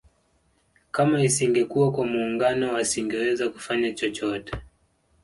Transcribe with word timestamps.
Kama 0.91 1.23
isingekuwa 1.23 1.91
kwa 1.91 2.05
muungano 2.05 2.73
wasingeweza 2.73 3.49
kufanya 3.49 3.93
chochote 3.93 4.53